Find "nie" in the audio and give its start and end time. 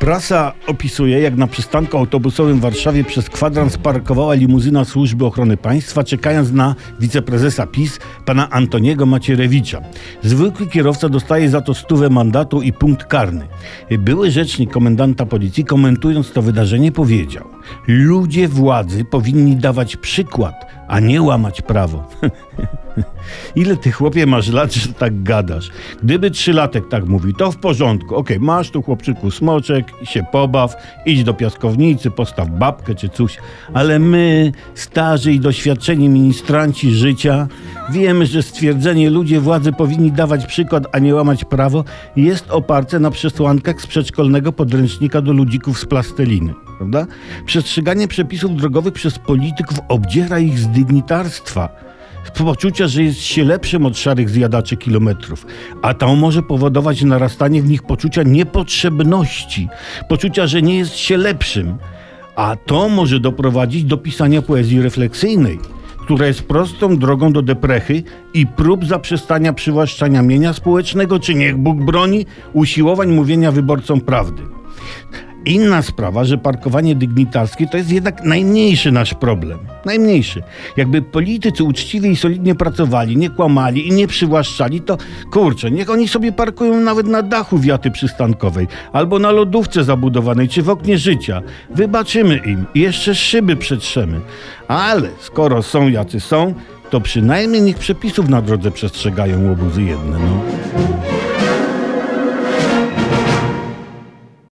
21.00-21.22, 40.98-41.14, 60.62-60.78, 83.16-83.30, 83.92-84.06